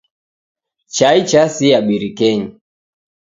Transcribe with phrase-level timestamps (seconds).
[0.95, 2.47] Chai chasia birikenyi.